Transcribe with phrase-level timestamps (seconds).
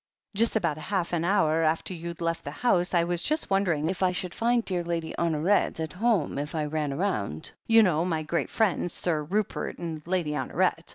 [0.33, 4.01] "Just about half an hour after you'd left the house, I was just wondering if
[4.01, 7.83] I should find dear Lady Hon or et at home if I ran rotmd— ^you
[7.83, 10.89] know my great friends, Sir Rupert and Lady Honoret.